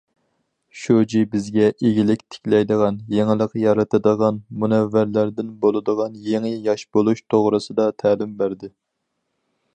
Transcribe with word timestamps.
شۇجى 0.83 1.19
بىزگە 1.33 1.67
ئىگىلىك 1.89 2.23
تىكلەيدىغان، 2.35 2.97
يېڭىلىق 3.17 3.53
يارىتىدىغان 3.65 4.41
مۇنەۋۋەرلەردىن 4.65 5.53
بولىدىغان 5.67 6.19
يېڭى 6.31 6.57
ياش 6.71 6.87
بولۇش 6.97 7.25
توغرىسىدا 7.35 7.91
تەلىم 8.05 8.35
بەردى. 8.43 8.73